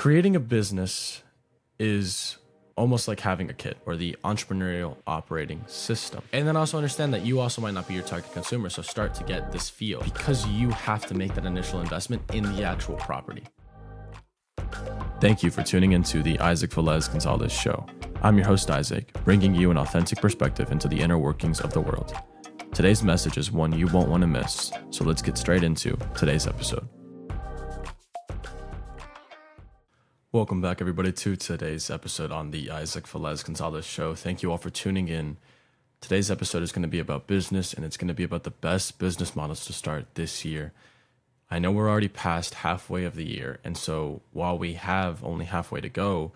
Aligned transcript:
Creating 0.00 0.34
a 0.34 0.40
business 0.40 1.22
is 1.78 2.38
almost 2.74 3.06
like 3.06 3.20
having 3.20 3.50
a 3.50 3.52
kid 3.52 3.76
or 3.84 3.96
the 3.96 4.16
entrepreneurial 4.24 4.96
operating 5.06 5.62
system. 5.66 6.22
And 6.32 6.48
then 6.48 6.56
also 6.56 6.78
understand 6.78 7.12
that 7.12 7.20
you 7.26 7.38
also 7.38 7.60
might 7.60 7.74
not 7.74 7.86
be 7.86 7.92
your 7.92 8.02
target 8.02 8.32
consumer. 8.32 8.70
So 8.70 8.80
start 8.80 9.12
to 9.16 9.24
get 9.24 9.52
this 9.52 9.68
feel 9.68 10.00
because 10.00 10.46
you 10.46 10.70
have 10.70 11.04
to 11.08 11.14
make 11.14 11.34
that 11.34 11.44
initial 11.44 11.82
investment 11.82 12.22
in 12.32 12.44
the 12.56 12.64
actual 12.64 12.96
property. 12.96 13.44
Thank 15.20 15.42
you 15.42 15.50
for 15.50 15.62
tuning 15.62 15.92
into 15.92 16.22
the 16.22 16.38
Isaac 16.38 16.70
Velez 16.70 17.10
Gonzalez 17.10 17.52
Show. 17.52 17.84
I'm 18.22 18.38
your 18.38 18.46
host, 18.46 18.70
Isaac, 18.70 19.12
bringing 19.26 19.54
you 19.54 19.70
an 19.70 19.76
authentic 19.76 20.18
perspective 20.18 20.72
into 20.72 20.88
the 20.88 20.98
inner 20.98 21.18
workings 21.18 21.60
of 21.60 21.74
the 21.74 21.80
world. 21.82 22.14
Today's 22.72 23.02
message 23.02 23.36
is 23.36 23.52
one 23.52 23.78
you 23.78 23.86
won't 23.88 24.08
want 24.08 24.22
to 24.22 24.26
miss, 24.26 24.72
so 24.88 25.04
let's 25.04 25.20
get 25.20 25.36
straight 25.36 25.62
into 25.62 25.98
today's 26.16 26.46
episode. 26.46 26.88
Welcome 30.32 30.60
back, 30.60 30.80
everybody, 30.80 31.10
to 31.10 31.34
today's 31.34 31.90
episode 31.90 32.30
on 32.30 32.52
the 32.52 32.70
Isaac 32.70 33.08
Velez 33.08 33.44
Gonzalez 33.44 33.84
Show. 33.84 34.14
Thank 34.14 34.44
you 34.44 34.52
all 34.52 34.58
for 34.58 34.70
tuning 34.70 35.08
in. 35.08 35.38
Today's 36.00 36.30
episode 36.30 36.62
is 36.62 36.70
going 36.70 36.84
to 36.84 36.88
be 36.88 37.00
about 37.00 37.26
business, 37.26 37.74
and 37.74 37.84
it's 37.84 37.96
going 37.96 38.06
to 38.06 38.14
be 38.14 38.22
about 38.22 38.44
the 38.44 38.52
best 38.52 39.00
business 39.00 39.34
models 39.34 39.66
to 39.66 39.72
start 39.72 40.14
this 40.14 40.44
year. 40.44 40.72
I 41.50 41.58
know 41.58 41.72
we're 41.72 41.90
already 41.90 42.06
past 42.06 42.54
halfway 42.54 43.02
of 43.02 43.16
the 43.16 43.26
year, 43.26 43.58
and 43.64 43.76
so 43.76 44.22
while 44.30 44.56
we 44.56 44.74
have 44.74 45.24
only 45.24 45.46
halfway 45.46 45.80
to 45.80 45.88
go, 45.88 46.30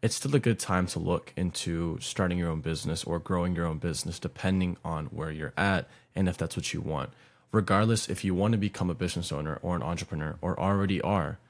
it's 0.00 0.14
still 0.14 0.36
a 0.36 0.38
good 0.38 0.60
time 0.60 0.86
to 0.86 1.00
look 1.00 1.32
into 1.36 1.98
starting 2.00 2.38
your 2.38 2.50
own 2.50 2.60
business 2.60 3.02
or 3.02 3.18
growing 3.18 3.56
your 3.56 3.66
own 3.66 3.78
business, 3.78 4.20
depending 4.20 4.76
on 4.84 5.06
where 5.06 5.32
you're 5.32 5.54
at 5.56 5.88
and 6.14 6.28
if 6.28 6.38
that's 6.38 6.56
what 6.56 6.72
you 6.72 6.80
want. 6.80 7.10
Regardless, 7.50 8.08
if 8.08 8.22
you 8.22 8.32
want 8.32 8.52
to 8.52 8.58
become 8.58 8.90
a 8.90 8.94
business 8.94 9.32
owner 9.32 9.58
or 9.60 9.74
an 9.74 9.82
entrepreneur 9.82 10.36
or 10.40 10.56
already 10.60 11.00
are, 11.00 11.40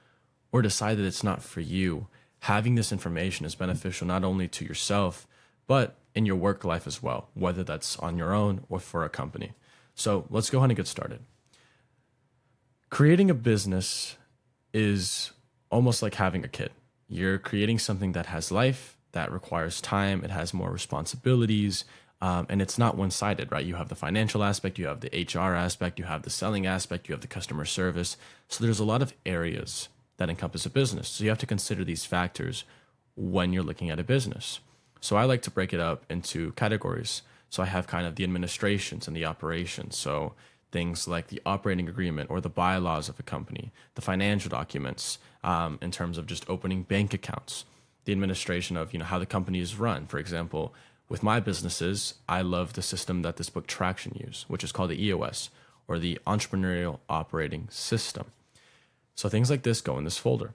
or 0.54 0.62
decide 0.62 0.96
that 0.96 1.04
it's 1.04 1.24
not 1.24 1.42
for 1.42 1.60
you, 1.60 2.06
having 2.38 2.76
this 2.76 2.92
information 2.92 3.44
is 3.44 3.56
beneficial 3.56 4.06
not 4.06 4.22
only 4.22 4.46
to 4.46 4.64
yourself, 4.64 5.26
but 5.66 5.96
in 6.14 6.24
your 6.24 6.36
work 6.36 6.62
life 6.62 6.86
as 6.86 7.02
well, 7.02 7.28
whether 7.34 7.64
that's 7.64 7.98
on 7.98 8.16
your 8.16 8.32
own 8.32 8.62
or 8.68 8.78
for 8.78 9.04
a 9.04 9.08
company. 9.08 9.50
So 9.96 10.26
let's 10.30 10.50
go 10.50 10.58
ahead 10.58 10.70
and 10.70 10.76
get 10.76 10.86
started. 10.86 11.18
Creating 12.88 13.30
a 13.30 13.34
business 13.34 14.16
is 14.72 15.32
almost 15.70 16.04
like 16.04 16.14
having 16.14 16.44
a 16.44 16.48
kid. 16.48 16.70
You're 17.08 17.38
creating 17.38 17.80
something 17.80 18.12
that 18.12 18.26
has 18.26 18.52
life, 18.52 18.96
that 19.10 19.32
requires 19.32 19.80
time, 19.80 20.22
it 20.22 20.30
has 20.30 20.54
more 20.54 20.70
responsibilities, 20.70 21.84
um, 22.20 22.46
and 22.48 22.62
it's 22.62 22.78
not 22.78 22.96
one 22.96 23.10
sided, 23.10 23.50
right? 23.50 23.66
You 23.66 23.74
have 23.74 23.88
the 23.88 23.96
financial 23.96 24.44
aspect, 24.44 24.78
you 24.78 24.86
have 24.86 25.00
the 25.00 25.10
HR 25.10 25.56
aspect, 25.56 25.98
you 25.98 26.04
have 26.04 26.22
the 26.22 26.30
selling 26.30 26.64
aspect, 26.64 27.08
you 27.08 27.12
have 27.12 27.22
the 27.22 27.26
customer 27.26 27.64
service. 27.64 28.16
So 28.46 28.62
there's 28.62 28.78
a 28.78 28.84
lot 28.84 29.02
of 29.02 29.12
areas 29.26 29.88
that 30.16 30.30
encompass 30.30 30.66
a 30.66 30.70
business. 30.70 31.08
So 31.08 31.24
you 31.24 31.30
have 31.30 31.38
to 31.38 31.46
consider 31.46 31.84
these 31.84 32.04
factors 32.04 32.64
when 33.16 33.52
you're 33.52 33.62
looking 33.62 33.90
at 33.90 33.98
a 33.98 34.04
business. 34.04 34.60
So 35.00 35.16
I 35.16 35.24
like 35.24 35.42
to 35.42 35.50
break 35.50 35.72
it 35.72 35.80
up 35.80 36.04
into 36.08 36.52
categories. 36.52 37.22
So 37.50 37.62
I 37.62 37.66
have 37.66 37.86
kind 37.86 38.06
of 38.06 38.16
the 38.16 38.24
administrations 38.24 39.06
and 39.06 39.16
the 39.16 39.24
operations. 39.24 39.96
So 39.96 40.34
things 40.72 41.06
like 41.06 41.28
the 41.28 41.40
operating 41.46 41.88
agreement 41.88 42.30
or 42.30 42.40
the 42.40 42.48
bylaws 42.48 43.08
of 43.08 43.20
a 43.20 43.22
company, 43.22 43.70
the 43.94 44.02
financial 44.02 44.50
documents 44.50 45.18
um, 45.44 45.78
in 45.80 45.90
terms 45.90 46.18
of 46.18 46.26
just 46.26 46.48
opening 46.50 46.82
bank 46.82 47.14
accounts, 47.14 47.64
the 48.06 48.12
administration 48.12 48.76
of 48.76 48.92
you 48.92 48.98
know 48.98 49.04
how 49.04 49.18
the 49.18 49.26
company 49.26 49.60
is 49.60 49.78
run. 49.78 50.06
For 50.06 50.18
example, 50.18 50.74
with 51.08 51.22
my 51.22 51.38
businesses, 51.38 52.14
I 52.28 52.42
love 52.42 52.72
the 52.72 52.82
system 52.82 53.22
that 53.22 53.36
this 53.36 53.50
book 53.50 53.66
Traction 53.66 54.18
use, 54.18 54.46
which 54.48 54.64
is 54.64 54.72
called 54.72 54.90
the 54.90 55.04
EOS 55.04 55.50
or 55.86 55.98
the 55.98 56.18
Entrepreneurial 56.26 56.98
Operating 57.08 57.68
System. 57.70 58.26
So 59.14 59.28
things 59.28 59.50
like 59.50 59.62
this 59.62 59.80
go 59.80 59.96
in 59.98 60.04
this 60.04 60.18
folder. 60.18 60.54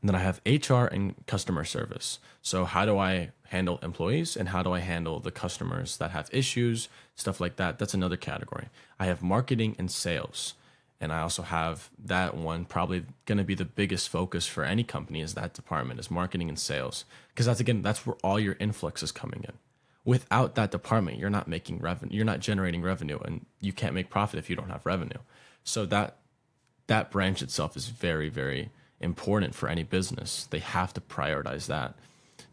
And 0.00 0.08
then 0.08 0.14
I 0.14 0.20
have 0.20 0.40
HR 0.44 0.86
and 0.86 1.14
customer 1.26 1.64
service. 1.64 2.18
So 2.40 2.64
how 2.64 2.84
do 2.84 2.98
I 2.98 3.30
handle 3.48 3.78
employees 3.82 4.36
and 4.36 4.48
how 4.48 4.62
do 4.62 4.72
I 4.72 4.80
handle 4.80 5.20
the 5.20 5.30
customers 5.30 5.96
that 5.98 6.10
have 6.10 6.28
issues, 6.32 6.88
stuff 7.14 7.40
like 7.40 7.56
that? 7.56 7.78
That's 7.78 7.94
another 7.94 8.16
category. 8.16 8.68
I 8.98 9.06
have 9.06 9.22
marketing 9.22 9.76
and 9.78 9.90
sales. 9.90 10.54
And 11.00 11.12
I 11.12 11.20
also 11.20 11.42
have 11.42 11.90
that 12.04 12.36
one 12.36 12.64
probably 12.64 13.04
going 13.26 13.38
to 13.38 13.44
be 13.44 13.56
the 13.56 13.64
biggest 13.64 14.08
focus 14.08 14.46
for 14.46 14.64
any 14.64 14.84
company 14.84 15.20
is 15.20 15.34
that 15.34 15.52
department 15.52 15.98
is 15.98 16.12
marketing 16.12 16.48
and 16.48 16.58
sales 16.58 17.04
because 17.28 17.46
that's 17.46 17.58
again 17.58 17.82
that's 17.82 18.06
where 18.06 18.14
all 18.22 18.38
your 18.38 18.56
influx 18.60 19.02
is 19.02 19.10
coming 19.10 19.42
in. 19.42 19.54
Without 20.04 20.54
that 20.54 20.70
department, 20.70 21.18
you're 21.18 21.28
not 21.28 21.48
making 21.48 21.80
revenue, 21.80 22.14
you're 22.14 22.24
not 22.24 22.38
generating 22.38 22.82
revenue 22.82 23.18
and 23.24 23.46
you 23.60 23.72
can't 23.72 23.94
make 23.94 24.10
profit 24.10 24.38
if 24.38 24.48
you 24.48 24.54
don't 24.54 24.70
have 24.70 24.86
revenue. 24.86 25.18
So 25.64 25.86
that 25.86 26.18
that 26.86 27.10
branch 27.10 27.42
itself 27.42 27.76
is 27.76 27.88
very, 27.88 28.28
very 28.28 28.70
important 29.00 29.54
for 29.54 29.68
any 29.68 29.82
business. 29.82 30.46
They 30.50 30.60
have 30.60 30.92
to 30.94 31.00
prioritize 31.00 31.66
that. 31.66 31.94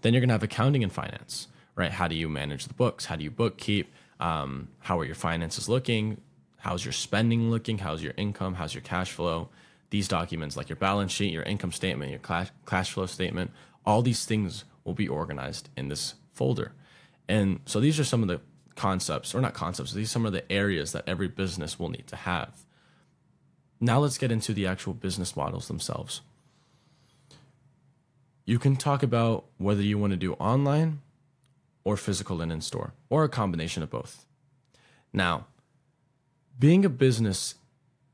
Then 0.02 0.14
you're 0.14 0.22
going 0.22 0.30
to 0.30 0.34
have 0.34 0.44
accounting 0.44 0.84
and 0.84 0.92
finance, 0.92 1.48
right? 1.76 1.92
How 1.92 2.08
do 2.08 2.16
you 2.16 2.30
manage 2.30 2.68
the 2.68 2.74
books? 2.74 3.06
How 3.06 3.16
do 3.16 3.24
you 3.24 3.32
bookkeep? 3.32 3.88
Um, 4.20 4.70
how 4.80 5.00
are 5.00 5.06
your 5.06 5.16
finances 5.16 5.70
looking? 5.70 6.22
How's 6.58 6.84
your 6.84 6.92
spending 6.92 7.50
looking? 7.50 7.78
How's 7.78 8.04
your 8.04 8.14
income? 8.18 8.56
How's 8.56 8.74
your 8.74 8.82
cash 8.82 9.12
flow? 9.12 9.50
These 9.92 10.08
documents, 10.08 10.58
like 10.58 10.70
your 10.70 10.76
balance 10.76 11.12
sheet, 11.12 11.34
your 11.34 11.44
income 11.44 11.72
statement, 11.72 12.12
your 12.12 12.20
cash, 12.20 12.50
cash 12.66 12.92
flow 12.92 13.06
statement, 13.06 13.52
all 13.86 14.02
these 14.02 14.26
things 14.26 14.66
will 14.84 14.94
be 14.94 15.08
organized 15.08 15.70
in 15.78 15.88
this 15.88 16.16
folder. 16.34 16.74
And 17.28 17.60
so 17.66 17.80
these 17.80 18.00
are 18.00 18.04
some 18.04 18.22
of 18.22 18.28
the 18.28 18.42
concepts, 18.76 19.34
or 19.34 19.42
not 19.42 19.54
concepts, 19.54 19.94
these 19.94 20.10
are 20.10 20.12
some 20.12 20.26
of 20.26 20.34
the 20.34 20.50
areas 20.52 20.92
that 20.92 21.04
every 21.08 21.28
business 21.28 21.80
will 21.80 21.90
need 21.90 22.08
to 22.08 22.16
have. 22.16 22.66
Now 23.80 24.00
let's 24.00 24.18
get 24.18 24.32
into 24.32 24.54
the 24.54 24.68
actual 24.68 24.94
business 24.94 25.36
models 25.36 25.68
themselves. 25.68 26.22
You 28.46 28.60
can 28.60 28.76
talk 28.76 29.04
about 29.04 29.46
whether 29.58 29.82
you 29.82 29.98
want 29.98 30.12
to 30.12 30.18
do 30.18 30.34
online 30.34 31.02
or 31.84 31.96
physical 31.96 32.42
and 32.42 32.52
in 32.52 32.62
store, 32.62 32.94
or 33.10 33.24
a 33.24 33.30
combination 33.30 33.84
of 33.84 33.90
both. 33.90 34.26
Now, 35.14 35.48
being 36.60 36.84
a 36.84 36.90
business 36.90 37.56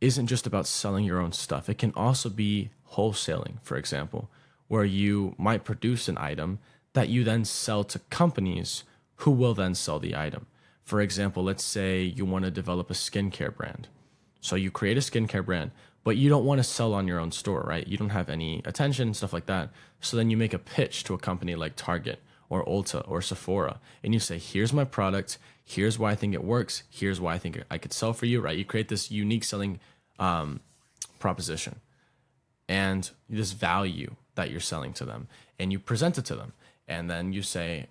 isn't 0.02 0.28
just 0.28 0.46
about 0.46 0.68
selling 0.68 1.04
your 1.04 1.20
own 1.20 1.32
stuff, 1.32 1.68
it 1.68 1.78
can 1.78 1.92
also 1.96 2.30
be 2.30 2.70
wholesaling, 2.92 3.58
for 3.64 3.76
example, 3.76 4.30
where 4.68 4.86
you 4.86 5.36
might 5.38 5.64
produce 5.64 6.08
an 6.08 6.18
item 6.18 6.60
that 6.94 7.10
you 7.10 7.24
then 7.24 7.44
sell 7.44 7.84
to 7.84 8.00
companies 8.10 8.84
who 9.18 9.32
will 9.32 9.54
then 9.54 9.74
sell 9.74 10.00
the 10.00 10.16
item. 10.16 10.46
For 10.84 11.02
example, 11.02 11.44
let's 11.44 11.64
say 11.64 12.04
you 12.04 12.26
want 12.26 12.46
to 12.46 12.52
develop 12.52 12.92
a 12.92 12.94
skincare 12.94 13.56
brand. 13.56 13.88
So 14.42 14.56
you 14.56 14.72
create 14.72 14.98
a 14.98 15.02
skincare 15.02 15.46
brand, 15.46 15.72
but 16.04 16.18
you 16.18 16.30
don't 16.30 16.46
want 16.46 16.60
to 16.60 16.64
sell 16.64 16.94
on 16.94 17.08
your 17.08 17.20
own 17.20 17.32
store, 17.32 17.62
right? 17.62 17.88
You 17.88 17.98
don't 17.98 18.10
have 18.10 18.30
any 18.30 18.62
attention, 18.66 19.14
stuff 19.14 19.34
like 19.34 19.48
that. 19.48 19.70
So 20.00 20.16
then 20.18 20.30
you 20.30 20.38
make 20.38 20.54
a 20.54 20.60
pitch 20.60 21.04
to 21.06 21.14
a 21.14 21.18
company 21.18 21.56
like 21.56 21.76
Target 21.76 22.20
or 22.50 22.64
Ulta 22.66 23.04
or 23.10 23.22
Sephora, 23.22 23.80
and 24.04 24.14
you 24.14 24.20
say, 24.20 24.38
here's 24.38 24.72
my 24.72 24.84
product, 24.84 25.40
here's 25.64 25.98
why 25.98 26.12
I 26.12 26.16
think 26.16 26.36
it 26.36 26.44
works, 26.44 26.84
here's 26.90 27.20
why 27.20 27.34
I 27.34 27.40
think 27.40 27.64
I 27.72 27.80
could 27.80 27.92
sell 27.92 28.14
for 28.14 28.28
you, 28.28 28.40
right? 28.40 28.58
You 28.58 28.66
create 28.66 28.88
this 28.88 29.10
unique 29.10 29.44
selling 29.44 29.80
um, 30.20 30.60
proposition 31.20 31.80
and 32.70 33.10
this 33.28 33.52
value 33.52 34.16
that 34.36 34.52
you're 34.52 34.60
selling 34.60 34.94
to 34.94 35.06
them, 35.06 35.28
and 35.58 35.72
you 35.72 35.80
present 35.80 36.18
it 36.18 36.26
to 36.26 36.36
them, 36.36 36.54
and 36.88 37.10
then 37.10 37.34
you 37.34 37.42
say, 37.42 37.88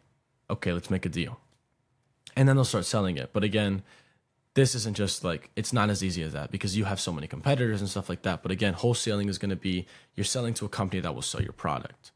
okay, 0.49 0.73
let's 0.73 0.91
make 0.91 1.07
a 1.07 1.09
deal. 1.09 1.41
And 2.37 2.49
then 2.49 2.57
they'll 2.57 2.65
start 2.65 2.85
selling 2.85 3.17
it. 3.17 3.31
But 3.33 3.45
again, 3.45 3.83
this 4.55 4.75
isn't 4.75 4.97
just 4.97 5.25
like 5.25 5.51
it's 5.57 5.73
not 5.73 5.91
as 5.91 6.03
easy 6.03 6.23
as 6.23 6.33
that 6.33 6.51
because 6.51 6.77
you 6.77 6.85
have 6.85 7.01
so 7.01 7.13
many 7.13 7.27
competitors 7.27 7.81
and 7.81 7.91
stuff 7.91 8.09
like 8.09 8.23
that. 8.23 8.43
But 8.43 8.53
again, 8.53 8.75
wholesaling 8.75 9.29
is 9.29 9.39
going 9.39 9.51
to 9.51 9.57
be 9.57 9.87
you're 10.15 10.25
selling 10.25 10.55
to 10.55 10.65
a 10.65 10.69
company 10.69 11.01
that 11.01 11.15
will 11.15 11.23
sell 11.23 11.43
your 11.43 11.53
product. 11.53 12.13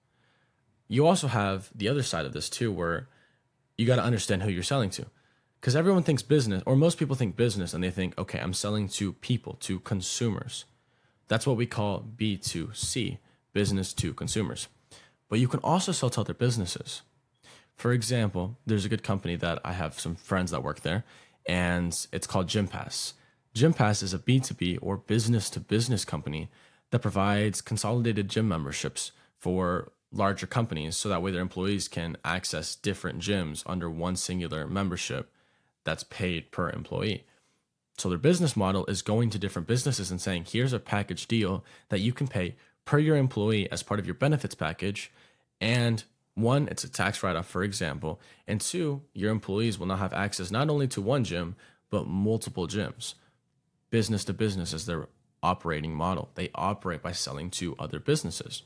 You 0.89 1.07
also 1.07 1.27
have 1.27 1.71
the 1.75 1.89
other 1.89 2.03
side 2.03 2.25
of 2.25 2.33
this 2.33 2.49
too, 2.49 2.73
where 2.73 3.09
you 3.77 3.87
got 3.87 3.97
to 3.97 4.03
understand 4.05 4.43
who 4.43 4.51
you're 4.51 4.63
selling 4.63 4.91
to. 4.91 5.07
Because 5.61 5.75
everyone 5.75 6.05
thinks 6.05 6.23
business, 6.23 6.63
or 6.67 6.77
most 6.77 6.99
people 6.99 7.17
think 7.17 7.37
business, 7.37 7.75
and 7.75 7.83
they 7.83 7.91
think, 7.91 8.17
okay, 8.17 8.39
I'm 8.39 8.55
selling 8.55 8.89
to 8.91 9.13
people, 9.15 9.55
to 9.61 9.81
consumers. 9.81 10.65
That's 11.27 11.47
what 11.47 11.57
we 11.57 11.67
call 11.67 12.07
B2C, 12.17 13.19
business 13.53 13.93
to 13.95 14.15
consumers. 14.15 14.69
But 15.29 15.41
you 15.41 15.49
can 15.49 15.61
also 15.61 15.91
sell 15.91 16.11
to 16.11 16.21
other 16.21 16.33
businesses. 16.33 17.03
For 17.75 17.93
example, 17.93 18.57
there's 18.67 18.85
a 18.85 18.89
good 18.89 19.03
company 19.03 19.37
that 19.37 19.61
I 19.65 19.73
have 19.73 19.99
some 19.99 20.15
friends 20.15 20.53
that 20.53 20.63
work 20.63 20.81
there, 20.81 21.05
and 21.49 22.07
it's 22.13 22.27
called 22.27 22.47
Gympass. 22.47 23.15
Gympass 23.55 24.03
is 24.03 24.15
a 24.15 24.19
B2B 24.19 24.79
or 24.81 24.99
business 24.99 25.51
to 25.51 25.61
business 25.61 26.05
company 26.05 26.51
that 26.91 27.01
provides 27.01 27.61
consolidated 27.61 28.29
gym 28.29 28.47
memberships 28.47 29.11
for 29.39 29.91
larger 30.13 30.47
companies 30.47 30.97
so 30.97 31.09
that 31.09 31.23
way 31.23 31.31
their 31.31 31.43
employees 31.43 31.89
can 31.89 32.17
access 32.25 32.75
different 32.77 33.19
gyms 33.19 33.63
under 33.67 33.91
one 33.91 34.17
singular 34.17 34.67
membership 34.67 35.33
that's 35.85 36.05
paid 36.05 36.51
per 36.51 36.71
employee. 36.71 37.25
So 37.97 38.09
their 38.09 38.19
business 38.19 38.57
model 38.57 38.87
is 38.87 39.03
going 39.03 39.31
to 39.31 39.39
different 39.39 39.67
businesses 39.67 40.11
and 40.11 40.21
saying, 40.21 40.47
here's 40.49 40.73
a 40.73 40.79
package 40.79 41.27
deal 41.27 41.65
that 41.89 42.01
you 42.01 42.13
can 42.13 42.29
pay 42.29 42.57
per 42.85 42.99
your 42.99 43.17
employee 43.17 43.71
as 43.73 43.83
part 43.83 43.99
of 43.99 44.07
your 44.07 44.15
benefits 44.15 44.55
package. 44.55 45.11
And 45.61 46.05
one, 46.39 46.69
it's 46.69 46.85
a 46.85 46.89
tax 46.91 47.23
write 47.23 47.37
off, 47.37 47.49
for 47.49 47.63
example. 47.63 48.21
And 48.47 48.61
two, 48.61 49.03
your 49.13 49.31
employees 49.31 49.79
will 49.79 49.87
now 49.87 49.97
have 49.97 50.13
access 50.13 50.51
not 50.51 50.71
only 50.71 50.89
to 50.89 51.01
one 51.01 51.25
gym, 51.25 51.57
but 51.91 52.07
multiple 52.07 52.67
gyms. 52.67 53.15
Business 53.91 54.25
to 54.25 54.33
business 54.33 54.73
is 54.73 54.87
their 54.87 55.09
operating 55.43 55.95
model. 55.95 56.31
They 56.35 56.51
operate 56.55 57.03
by 57.03 57.13
selling 57.13 57.51
to 57.53 57.75
other 57.79 58.01
businesses. 58.01 58.63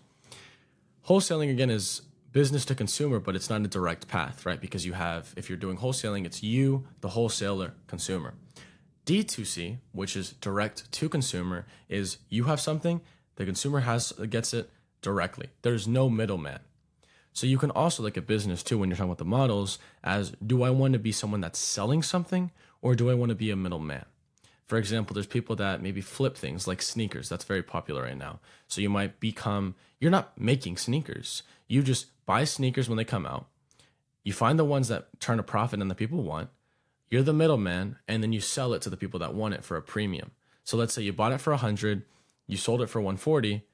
Wholesaling 1.08 1.50
again 1.50 1.70
is 1.70 2.02
business 2.32 2.64
to 2.66 2.74
consumer, 2.74 3.18
but 3.18 3.36
it's 3.36 3.50
not 3.50 3.60
a 3.60 3.68
direct 3.68 4.08
path, 4.08 4.46
right? 4.46 4.60
Because 4.60 4.86
you 4.86 4.94
have, 4.94 5.34
if 5.36 5.48
you're 5.48 5.58
doing 5.58 5.76
wholesaling, 5.76 6.24
it's 6.24 6.42
you, 6.42 6.86
the 7.00 7.10
wholesaler, 7.10 7.74
consumer. 7.86 8.34
D2C, 9.06 9.78
which 9.92 10.16
is 10.16 10.32
direct 10.32 10.90
to 10.92 11.08
consumer, 11.08 11.66
is 11.88 12.18
you 12.28 12.44
have 12.44 12.60
something, 12.60 13.00
the 13.36 13.44
consumer 13.44 13.80
has 13.80 14.12
gets 14.12 14.54
it 14.54 14.70
directly. 15.00 15.48
There's 15.62 15.88
no 15.88 16.08
middleman. 16.08 16.60
So 17.32 17.46
you 17.46 17.58
can 17.58 17.70
also 17.70 18.02
look 18.02 18.16
at 18.16 18.26
business 18.26 18.62
too 18.62 18.78
when 18.78 18.88
you're 18.88 18.96
talking 18.96 19.10
about 19.10 19.18
the 19.18 19.24
models 19.24 19.78
as 20.04 20.32
do 20.44 20.62
I 20.62 20.70
want 20.70 20.92
to 20.92 20.98
be 20.98 21.12
someone 21.12 21.40
that's 21.40 21.58
selling 21.58 22.02
something 22.02 22.50
or 22.82 22.94
do 22.94 23.10
I 23.10 23.14
want 23.14 23.30
to 23.30 23.36
be 23.36 23.50
a 23.50 23.56
middleman? 23.56 24.04
For 24.66 24.78
example, 24.78 25.14
there's 25.14 25.26
people 25.26 25.56
that 25.56 25.82
maybe 25.82 26.00
flip 26.00 26.36
things 26.36 26.66
like 26.66 26.80
sneakers. 26.80 27.28
That's 27.28 27.44
very 27.44 27.62
popular 27.62 28.02
right 28.02 28.16
now. 28.16 28.40
So 28.68 28.80
you 28.80 28.88
might 28.88 29.20
become, 29.20 29.74
you're 30.00 30.10
not 30.10 30.38
making 30.38 30.76
sneakers. 30.78 31.42
You 31.68 31.82
just 31.82 32.06
buy 32.26 32.44
sneakers 32.44 32.88
when 32.88 32.96
they 32.96 33.04
come 33.04 33.26
out. 33.26 33.46
You 34.24 34.32
find 34.32 34.58
the 34.58 34.64
ones 34.64 34.88
that 34.88 35.08
turn 35.20 35.38
a 35.38 35.42
profit 35.42 35.80
and 35.80 35.90
the 35.90 35.94
people 35.94 36.22
want. 36.22 36.48
You're 37.10 37.22
the 37.22 37.34
middleman, 37.34 37.96
and 38.08 38.22
then 38.22 38.32
you 38.32 38.40
sell 38.40 38.72
it 38.72 38.80
to 38.82 38.90
the 38.90 38.96
people 38.96 39.20
that 39.20 39.34
want 39.34 39.52
it 39.52 39.64
for 39.64 39.76
a 39.76 39.82
premium. 39.82 40.30
So 40.64 40.78
let's 40.78 40.94
say 40.94 41.02
you 41.02 41.12
bought 41.12 41.32
it 41.32 41.40
for 41.42 41.50
100, 41.50 42.04
you 42.46 42.56
sold 42.56 42.80
it 42.80 42.88
for 42.88 43.00
140, 43.00 43.66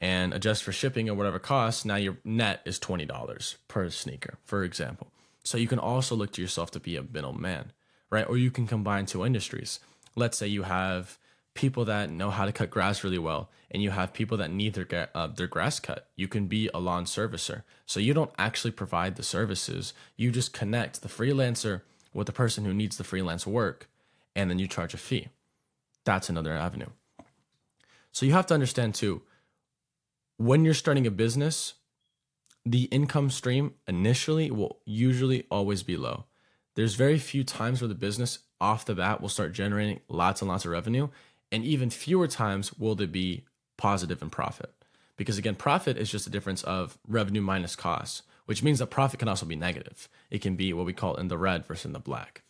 and 0.00 0.34
adjust 0.34 0.62
for 0.62 0.72
shipping 0.72 1.08
or 1.08 1.14
whatever 1.14 1.38
costs, 1.38 1.84
now 1.84 1.96
your 1.96 2.18
net 2.24 2.60
is 2.64 2.78
$20 2.78 3.56
per 3.68 3.90
sneaker, 3.90 4.38
for 4.44 4.62
example. 4.62 5.08
So 5.44 5.58
you 5.58 5.68
can 5.68 5.78
also 5.78 6.14
look 6.14 6.32
to 6.32 6.42
yourself 6.42 6.70
to 6.72 6.80
be 6.80 6.96
a 6.96 7.02
middleman, 7.02 7.72
right? 8.10 8.28
Or 8.28 8.36
you 8.36 8.50
can 8.50 8.66
combine 8.66 9.06
two 9.06 9.24
industries. 9.24 9.80
Let's 10.14 10.36
say 10.36 10.46
you 10.46 10.64
have 10.64 11.18
people 11.54 11.84
that 11.86 12.10
know 12.10 12.30
how 12.30 12.44
to 12.44 12.52
cut 12.52 12.70
grass 12.70 13.02
really 13.02 13.18
well, 13.18 13.50
and 13.70 13.82
you 13.82 13.90
have 13.90 14.12
people 14.12 14.36
that 14.38 14.50
need 14.50 14.74
their 14.74 15.08
uh, 15.14 15.26
their 15.28 15.46
grass 15.46 15.80
cut. 15.80 16.08
You 16.14 16.28
can 16.28 16.46
be 16.46 16.68
a 16.72 16.78
lawn 16.78 17.04
servicer, 17.04 17.62
so 17.86 18.00
you 18.00 18.14
don't 18.14 18.32
actually 18.38 18.72
provide 18.72 19.16
the 19.16 19.22
services. 19.22 19.94
You 20.16 20.30
just 20.30 20.52
connect 20.52 21.02
the 21.02 21.08
freelancer 21.08 21.82
with 22.12 22.26
the 22.26 22.32
person 22.32 22.64
who 22.64 22.74
needs 22.74 22.96
the 22.96 23.04
freelance 23.04 23.46
work, 23.46 23.88
and 24.34 24.50
then 24.50 24.58
you 24.58 24.68
charge 24.68 24.94
a 24.94 24.98
fee. 24.98 25.28
That's 26.04 26.28
another 26.28 26.52
avenue. 26.52 26.90
So 28.12 28.24
you 28.24 28.32
have 28.32 28.46
to 28.46 28.54
understand 28.54 28.94
too 28.94 29.22
when 30.36 30.64
you're 30.64 30.74
starting 30.74 31.06
a 31.06 31.10
business, 31.10 31.74
the 32.64 32.84
income 32.84 33.30
stream 33.30 33.74
initially 33.86 34.50
will 34.50 34.80
usually 34.84 35.46
always 35.50 35.82
be 35.82 35.96
low. 35.96 36.24
There's 36.74 36.94
very 36.94 37.18
few 37.18 37.42
times 37.44 37.80
where 37.80 37.88
the 37.88 37.94
business 37.94 38.40
off 38.60 38.84
the 38.84 38.94
bat 38.94 39.20
will 39.20 39.28
start 39.28 39.52
generating 39.52 40.00
lots 40.08 40.42
and 40.42 40.50
lots 40.50 40.64
of 40.64 40.72
revenue, 40.72 41.08
and 41.50 41.64
even 41.64 41.90
fewer 41.90 42.26
times 42.26 42.72
will 42.74 42.94
there 42.94 43.06
be 43.06 43.44
positive 43.76 44.20
in 44.20 44.30
profit. 44.30 44.72
Because 45.16 45.38
again, 45.38 45.54
profit 45.54 45.96
is 45.96 46.10
just 46.10 46.26
a 46.26 46.30
difference 46.30 46.62
of 46.64 46.98
revenue 47.06 47.40
minus 47.40 47.76
costs, 47.76 48.22
which 48.44 48.62
means 48.62 48.78
that 48.78 48.88
profit 48.88 49.20
can 49.20 49.28
also 49.28 49.46
be 49.46 49.56
negative. 49.56 50.08
It 50.30 50.42
can 50.42 50.56
be 50.56 50.72
what 50.72 50.86
we 50.86 50.92
call 50.92 51.14
in 51.14 51.28
the 51.28 51.38
red 51.38 51.66
versus 51.66 51.86
in 51.86 51.92
the 51.92 51.98
black. 51.98 52.42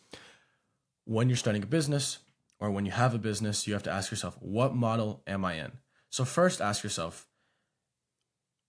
When 1.05 1.29
you're 1.29 1.37
starting 1.37 1.63
a 1.63 1.67
business 1.67 2.17
or 2.59 2.69
when 2.69 2.85
you 2.85 2.91
have 2.91 3.13
a 3.13 3.19
business, 3.19 3.65
you 3.65 3.73
have 3.73 3.83
to 3.83 3.91
ask 3.91 4.11
yourself, 4.11 4.35
what 4.41 4.75
model 4.75 5.23
am 5.25 5.45
I 5.45 5.53
in? 5.53 5.71
So, 6.09 6.25
first 6.25 6.59
ask 6.61 6.83
yourself, 6.83 7.26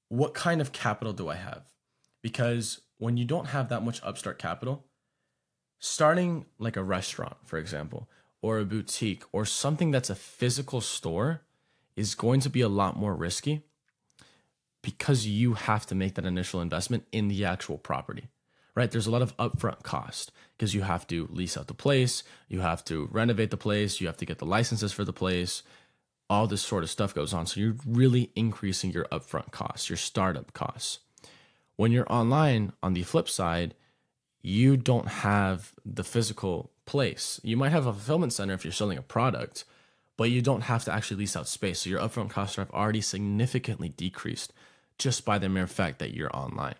what 0.09 0.35
kind 0.35 0.61
of 0.61 0.73
capital 0.73 1.13
do 1.13 1.29
I 1.29 1.37
have? 1.37 1.63
Because 2.23 2.81
when 2.99 3.17
you 3.17 3.25
don't 3.25 3.47
have 3.47 3.69
that 3.69 3.85
much 3.85 4.03
upstart 4.03 4.39
capital, 4.39 4.85
starting 5.79 6.47
like 6.59 6.77
a 6.77 6.83
restaurant, 6.83 7.37
for 7.45 7.59
example, 7.59 8.09
or 8.43 8.59
a 8.59 8.65
boutique 8.65 9.25
or 9.33 9.45
something 9.45 9.91
that's 9.91 10.11
a 10.11 10.15
physical 10.15 10.81
store 10.81 11.43
is 11.97 12.15
going 12.15 12.41
to 12.41 12.51
be 12.51 12.61
a 12.61 12.69
lot 12.69 12.97
more 12.97 13.15
risky 13.15 13.63
because 14.83 15.27
you 15.27 15.55
have 15.55 15.87
to 15.87 15.95
make 15.95 16.15
that 16.15 16.25
initial 16.25 16.61
investment 16.61 17.05
in 17.13 17.29
the 17.29 17.45
actual 17.45 17.79
property. 17.79 18.29
Right? 18.75 18.91
There's 18.91 19.09
a 19.09 19.11
lot 19.11 19.23
of 19.23 19.37
upfront 19.39 19.83
cost 19.83 20.31
because 20.57 20.73
you 20.73 20.83
have 20.83 21.05
to 21.09 21.29
lease 21.33 21.57
out 21.57 21.67
the 21.67 21.75
place, 21.75 22.23
you 22.49 22.61
have 22.61 22.85
to 22.85 23.09
renovate 23.11 23.51
the 23.51 23.57
place, 23.57 24.01
you 24.01 24.07
have 24.07 24.17
to 24.19 24.25
get 24.25 24.39
the 24.39 24.47
licenses 24.47 24.93
for 24.93 25.05
the 25.05 25.13
place, 25.13 25.65
all 26.31 26.47
this 26.47 26.63
sort 26.63 26.85
of 26.85 26.91
stuff 26.91 27.15
goes 27.15 27.33
on. 27.33 27.47
So 27.47 27.61
you're 27.61 27.77
really 27.87 28.31
increasing 28.37 28.91
your 28.91 29.07
upfront 29.07 29.51
costs, 29.51 29.89
your 29.89 29.97
startup 29.97 30.53
costs. 30.53 31.01
When 31.77 31.93
you're 31.93 32.13
online, 32.13 32.73
on 32.83 32.95
the 32.95 33.03
flip 33.03 33.29
side, 33.29 33.75
you 34.43 34.77
don't 34.77 35.09
have 35.09 35.73
the 35.85 36.05
physical 36.05 36.71
place. 36.87 37.41
You 37.43 37.57
might 37.57 37.73
have 37.73 37.87
a 37.87 37.93
fulfillment 37.93 38.33
center 38.33 38.55
if 38.55 38.65
you're 38.65 38.73
selling 38.73 38.99
a 38.99 39.03
product, 39.03 39.65
but 40.17 40.31
you 40.31 40.43
don't 40.43 40.63
have 40.63 40.85
to 40.85 40.93
actually 40.93 41.19
lease 41.19 41.37
out 41.37 41.49
space. 41.49 41.81
So 41.81 41.91
your 41.91 42.01
upfront 42.01 42.31
costs 42.31 42.57
have 42.57 42.71
already 42.71 43.01
significantly 43.01 43.89
decreased 43.89 44.53
just 44.99 45.25
by 45.25 45.39
the 45.39 45.49
mere 45.49 45.67
fact 45.67 45.99
that 46.01 46.15
you're 46.15 46.35
online. 46.37 46.75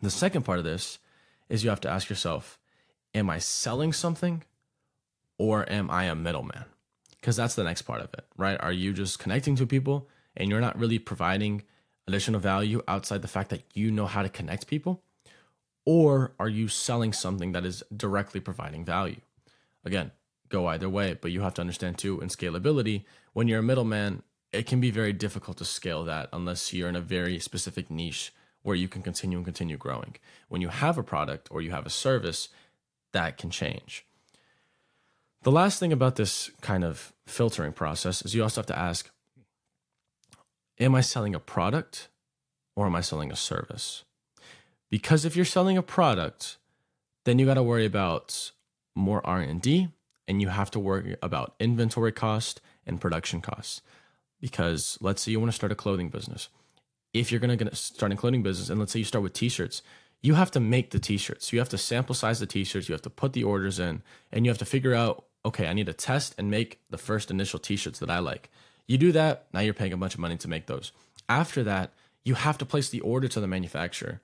The 0.00 0.10
second 0.10 0.42
part 0.42 0.58
of 0.58 0.64
this 0.64 0.98
is 1.48 1.62
you 1.62 1.70
have 1.70 1.80
to 1.82 1.90
ask 1.90 2.08
yourself, 2.08 2.58
am 3.14 3.28
I 3.28 3.38
selling 3.38 3.92
something 3.92 4.44
or 5.36 5.70
am 5.70 5.90
I 5.90 6.04
a 6.04 6.14
middleman? 6.14 6.64
Because 7.20 7.36
that's 7.36 7.54
the 7.54 7.64
next 7.64 7.82
part 7.82 8.00
of 8.00 8.12
it, 8.14 8.26
right? 8.36 8.60
Are 8.60 8.72
you 8.72 8.92
just 8.92 9.18
connecting 9.18 9.56
to 9.56 9.66
people 9.66 10.08
and 10.36 10.48
you're 10.48 10.60
not 10.60 10.78
really 10.78 10.98
providing 10.98 11.62
additional 12.06 12.40
value 12.40 12.82
outside 12.88 13.22
the 13.22 13.28
fact 13.28 13.50
that 13.50 13.64
you 13.74 13.90
know 13.90 14.06
how 14.06 14.22
to 14.22 14.28
connect 14.28 14.66
people? 14.66 15.02
Or 15.84 16.32
are 16.38 16.48
you 16.48 16.68
selling 16.68 17.12
something 17.12 17.52
that 17.52 17.64
is 17.64 17.82
directly 17.94 18.40
providing 18.40 18.84
value? 18.84 19.20
Again, 19.84 20.12
go 20.48 20.66
either 20.66 20.88
way, 20.88 21.16
but 21.20 21.30
you 21.30 21.40
have 21.42 21.54
to 21.54 21.60
understand 21.60 21.98
too 21.98 22.20
in 22.20 22.28
scalability, 22.28 23.04
when 23.32 23.48
you're 23.48 23.60
a 23.60 23.62
middleman, 23.62 24.22
it 24.52 24.66
can 24.66 24.80
be 24.80 24.90
very 24.90 25.12
difficult 25.12 25.58
to 25.58 25.64
scale 25.64 26.04
that 26.04 26.28
unless 26.32 26.72
you're 26.72 26.88
in 26.88 26.96
a 26.96 27.00
very 27.00 27.38
specific 27.38 27.90
niche 27.90 28.32
where 28.62 28.76
you 28.76 28.88
can 28.88 29.02
continue 29.02 29.38
and 29.38 29.44
continue 29.44 29.76
growing. 29.76 30.16
When 30.48 30.60
you 30.60 30.68
have 30.68 30.98
a 30.98 31.02
product 31.02 31.48
or 31.50 31.62
you 31.62 31.70
have 31.70 31.86
a 31.86 31.90
service, 31.90 32.48
that 33.12 33.38
can 33.38 33.50
change. 33.50 34.04
The 35.48 35.52
last 35.52 35.80
thing 35.80 35.94
about 35.94 36.16
this 36.16 36.50
kind 36.60 36.84
of 36.84 37.14
filtering 37.26 37.72
process 37.72 38.20
is 38.20 38.34
you 38.34 38.42
also 38.42 38.60
have 38.60 38.66
to 38.66 38.78
ask 38.78 39.08
Am 40.78 40.94
I 40.94 41.00
selling 41.00 41.34
a 41.34 41.40
product 41.40 42.08
or 42.76 42.84
am 42.84 42.94
I 42.94 43.00
selling 43.00 43.32
a 43.32 43.34
service? 43.34 44.04
Because 44.90 45.24
if 45.24 45.36
you're 45.36 45.46
selling 45.46 45.78
a 45.78 45.82
product, 45.82 46.58
then 47.24 47.38
you 47.38 47.46
got 47.46 47.54
to 47.54 47.62
worry 47.62 47.86
about 47.86 48.50
more 48.94 49.26
R&D 49.26 49.88
and 50.28 50.42
you 50.42 50.48
have 50.48 50.70
to 50.72 50.78
worry 50.78 51.16
about 51.22 51.54
inventory 51.58 52.12
cost 52.12 52.60
and 52.86 53.00
production 53.00 53.40
costs. 53.40 53.80
Because 54.42 54.98
let's 55.00 55.22
say 55.22 55.30
you 55.30 55.40
want 55.40 55.50
to 55.50 55.56
start 55.56 55.72
a 55.72 55.74
clothing 55.74 56.10
business. 56.10 56.50
If 57.14 57.32
you're 57.32 57.40
going 57.40 57.56
to 57.56 57.74
start 57.74 58.12
a 58.12 58.16
clothing 58.16 58.42
business 58.42 58.68
and 58.68 58.78
let's 58.78 58.92
say 58.92 58.98
you 58.98 59.04
start 59.06 59.22
with 59.22 59.32
t-shirts, 59.32 59.80
you 60.20 60.34
have 60.34 60.50
to 60.50 60.60
make 60.60 60.90
the 60.90 60.98
t-shirts. 60.98 61.54
You 61.54 61.58
have 61.60 61.70
to 61.70 61.78
sample 61.78 62.14
size 62.14 62.38
the 62.38 62.46
t-shirts, 62.46 62.90
you 62.90 62.92
have 62.92 63.00
to 63.00 63.08
put 63.08 63.32
the 63.32 63.44
orders 63.44 63.78
in, 63.78 64.02
and 64.30 64.44
you 64.44 64.50
have 64.50 64.58
to 64.58 64.66
figure 64.66 64.92
out 64.92 65.24
okay, 65.44 65.66
I 65.68 65.72
need 65.72 65.86
to 65.86 65.92
test 65.92 66.34
and 66.38 66.50
make 66.50 66.80
the 66.90 66.98
first 66.98 67.30
initial 67.30 67.58
t 67.58 67.76
shirts 67.76 67.98
that 67.98 68.10
I 68.10 68.18
like. 68.18 68.50
You 68.86 68.98
do 68.98 69.12
that, 69.12 69.46
now 69.52 69.60
you're 69.60 69.74
paying 69.74 69.92
a 69.92 69.96
bunch 69.96 70.14
of 70.14 70.20
money 70.20 70.36
to 70.38 70.48
make 70.48 70.66
those. 70.66 70.92
After 71.28 71.62
that, 71.64 71.92
you 72.24 72.34
have 72.34 72.58
to 72.58 72.66
place 72.66 72.88
the 72.88 73.00
order 73.00 73.28
to 73.28 73.40
the 73.40 73.46
manufacturer 73.46 74.20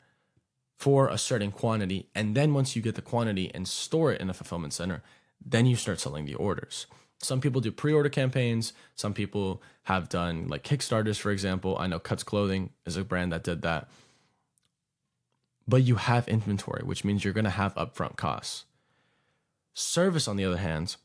for 0.78 1.08
a 1.08 1.18
certain 1.18 1.50
quantity. 1.50 2.08
And 2.14 2.34
then 2.34 2.54
once 2.54 2.74
you 2.74 2.82
get 2.82 2.94
the 2.94 3.02
quantity 3.02 3.50
and 3.54 3.68
store 3.68 4.12
it 4.12 4.20
in 4.20 4.30
a 4.30 4.34
fulfillment 4.34 4.72
center, 4.72 5.02
then 5.44 5.66
you 5.66 5.76
start 5.76 6.00
selling 6.00 6.24
the 6.24 6.34
orders. 6.34 6.86
Some 7.20 7.40
people 7.40 7.60
do 7.60 7.72
pre 7.72 7.92
order 7.92 8.08
campaigns. 8.08 8.72
Some 8.94 9.14
people 9.14 9.62
have 9.84 10.08
done 10.08 10.48
like 10.48 10.64
Kickstarters, 10.64 11.18
for 11.18 11.30
example. 11.30 11.76
I 11.78 11.86
know 11.86 11.98
Cuts 11.98 12.22
Clothing 12.22 12.70
is 12.84 12.96
a 12.96 13.04
brand 13.04 13.32
that 13.32 13.44
did 13.44 13.62
that. 13.62 13.88
But 15.66 15.82
you 15.82 15.96
have 15.96 16.28
inventory, 16.28 16.82
which 16.84 17.04
means 17.04 17.24
you're 17.24 17.32
going 17.32 17.44
to 17.44 17.50
have 17.50 17.74
upfront 17.76 18.16
costs. 18.16 18.64
Service, 19.74 20.28
on 20.28 20.36
the 20.36 20.44
other 20.44 20.56
hand, 20.56 20.96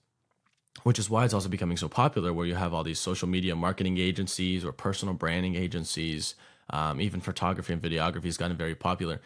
which 0.84 1.00
is 1.00 1.10
why 1.10 1.26
it's 1.26 1.34
also 1.34 1.50
becoming 1.50 1.78
so 1.78 1.90
popular 1.90 2.32
where 2.32 2.46
you 2.46 2.56
have 2.56 2.74
all 2.74 2.84
these 2.84 3.00
social 3.00 3.28
media 3.28 3.56
marketing 3.56 3.98
agencies 3.98 4.64
or 4.64 4.72
personal 4.72 5.14
branding 5.14 5.56
agencies 5.56 6.36
um, 6.70 7.02
even 7.02 7.20
photography 7.20 7.74
and 7.74 7.82
videography 7.82 8.26
has 8.26 8.38
gotten 8.38 8.58
very 8.58 8.76
popular. 8.76 9.22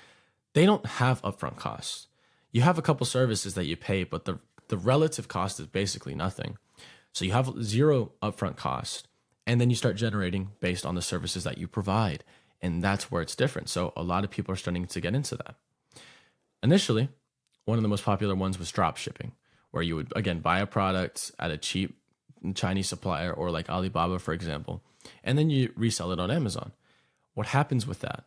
They 0.53 0.65
don't 0.65 0.85
have 0.85 1.21
upfront 1.23 1.57
costs. 1.57 2.07
You 2.51 2.61
have 2.61 2.77
a 2.77 2.81
couple 2.81 3.05
services 3.05 3.55
that 3.55 3.65
you 3.65 3.75
pay 3.75 4.03
but 4.03 4.25
the, 4.25 4.39
the 4.69 4.77
relative 4.77 5.27
cost 5.27 5.59
is 5.59 5.67
basically 5.67 6.15
nothing. 6.15 6.57
So 7.11 7.25
you 7.25 7.31
have 7.31 7.53
zero 7.61 8.13
upfront 8.21 8.55
cost 8.55 9.07
and 9.45 9.59
then 9.59 9.69
you 9.69 9.75
start 9.75 9.97
generating 9.97 10.51
based 10.61 10.85
on 10.85 10.95
the 10.95 11.01
services 11.01 11.43
that 11.43 11.57
you 11.57 11.67
provide 11.67 12.23
and 12.61 12.81
that's 12.81 13.11
where 13.11 13.21
it's 13.21 13.35
different. 13.35 13.69
So 13.69 13.91
a 13.97 14.03
lot 14.03 14.23
of 14.23 14.29
people 14.29 14.53
are 14.53 14.57
starting 14.57 14.85
to 14.85 15.01
get 15.01 15.13
into 15.13 15.35
that. 15.35 15.55
Initially 16.61 17.09
one 17.65 17.77
of 17.77 17.81
the 17.81 17.89
most 17.89 18.03
popular 18.03 18.35
ones 18.35 18.59
was 18.59 18.71
drop 18.71 18.97
shipping 18.97 19.33
where 19.71 19.83
you 19.83 19.95
would 19.95 20.13
again 20.15 20.39
buy 20.39 20.59
a 20.59 20.67
product 20.67 21.31
at 21.39 21.51
a 21.51 21.57
cheap 21.57 21.97
Chinese 22.55 22.89
supplier 22.89 23.31
or 23.31 23.49
like 23.51 23.69
Alibaba, 23.69 24.19
for 24.19 24.33
example, 24.33 24.83
and 25.23 25.37
then 25.37 25.49
you 25.49 25.71
resell 25.75 26.11
it 26.11 26.19
on 26.19 26.29
Amazon. 26.29 26.73
What 27.33 27.47
happens 27.47 27.87
with 27.87 28.01
that? 28.01 28.25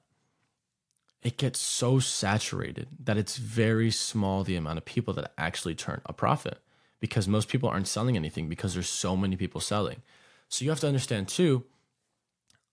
It 1.23 1.37
gets 1.37 1.59
so 1.59 1.99
saturated 1.99 2.89
that 3.05 3.17
it's 3.17 3.37
very 3.37 3.91
small 3.91 4.43
the 4.43 4.57
amount 4.57 4.79
of 4.79 4.85
people 4.85 5.15
that 5.15 5.33
actually 5.37 5.75
turn 5.75 6.01
a 6.07 6.13
profit 6.13 6.59
because 7.01 7.29
most 7.29 7.49
people 7.49 7.69
aren't 7.69 7.89
selling 7.89 8.17
anything 8.17 8.49
because 8.49 8.75
there's 8.75 8.89
so 8.89 9.17
many 9.17 9.37
people 9.37 9.61
selling. 9.61 10.03
So 10.49 10.65
you 10.65 10.71
have 10.71 10.81
to 10.81 10.89
understand 10.89 11.29
too, 11.29 11.65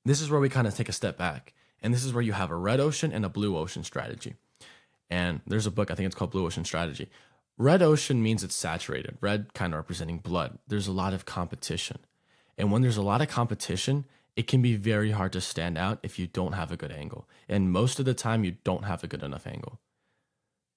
this 0.05 0.21
is 0.21 0.29
where 0.29 0.39
we 0.39 0.49
kind 0.49 0.67
of 0.67 0.75
take 0.75 0.89
a 0.89 0.93
step 0.93 1.17
back 1.17 1.53
And 1.81 1.93
this 1.93 2.05
is 2.05 2.13
where 2.13 2.23
you 2.23 2.31
have 2.33 2.49
a 2.49 2.55
red 2.55 2.79
ocean 2.79 3.11
and 3.11 3.25
a 3.25 3.29
blue 3.29 3.57
ocean 3.57 3.83
strategy. 3.83 4.35
And 5.13 5.41
there's 5.45 5.67
a 5.67 5.71
book, 5.71 5.91
I 5.91 5.93
think 5.93 6.07
it's 6.07 6.15
called 6.15 6.31
Blue 6.31 6.43
Ocean 6.43 6.65
Strategy. 6.65 7.07
Red 7.55 7.83
ocean 7.83 8.23
means 8.23 8.43
it's 8.43 8.55
saturated, 8.55 9.15
red 9.21 9.53
kind 9.53 9.71
of 9.71 9.77
representing 9.77 10.17
blood. 10.17 10.57
There's 10.67 10.87
a 10.87 10.91
lot 10.91 11.13
of 11.13 11.23
competition. 11.23 11.99
And 12.57 12.71
when 12.71 12.81
there's 12.81 12.97
a 12.97 13.03
lot 13.03 13.21
of 13.21 13.27
competition, 13.27 14.05
it 14.35 14.47
can 14.47 14.63
be 14.63 14.75
very 14.75 15.11
hard 15.11 15.31
to 15.33 15.41
stand 15.41 15.77
out 15.77 15.99
if 16.01 16.17
you 16.17 16.25
don't 16.25 16.53
have 16.53 16.71
a 16.71 16.77
good 16.77 16.91
angle. 16.91 17.29
And 17.47 17.71
most 17.71 17.99
of 17.99 18.05
the 18.05 18.15
time, 18.15 18.43
you 18.43 18.55
don't 18.63 18.85
have 18.85 19.03
a 19.03 19.07
good 19.07 19.21
enough 19.21 19.45
angle. 19.45 19.79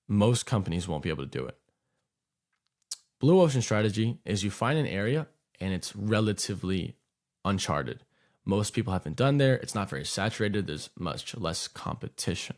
Most 0.06 0.44
companies 0.44 0.86
won't 0.86 1.02
be 1.02 1.08
able 1.08 1.24
to 1.24 1.38
do 1.38 1.46
it. 1.46 1.56
Blue 3.18 3.40
ocean 3.40 3.62
strategy 3.62 4.18
is 4.26 4.44
you 4.44 4.50
find 4.50 4.78
an 4.78 4.86
area 4.86 5.28
and 5.60 5.72
it's 5.72 5.96
relatively 5.96 6.98
uncharted. 7.42 8.04
Most 8.44 8.74
people 8.74 8.92
haven't 8.92 9.16
done 9.16 9.38
there. 9.38 9.54
It's 9.54 9.74
not 9.74 9.88
very 9.88 10.04
saturated. 10.04 10.66
There's 10.66 10.90
much 10.98 11.34
less 11.38 11.68
competition. 11.68 12.56